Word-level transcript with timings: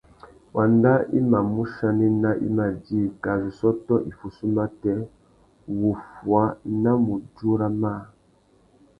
Wanda 0.55 0.93
i 1.17 1.19
mà 1.31 1.39
mù 1.53 1.63
chanena 1.73 2.31
i 2.45 2.47
mà 2.57 2.65
djï 2.83 3.01
kā 3.23 3.33
zu 3.41 3.49
sôtô 3.57 3.95
iffussú 4.09 4.45
matê, 4.55 4.91
wuffuá 5.79 6.45
na 6.83 6.91
mudjúra 7.05 7.67
mâā. 7.81 8.01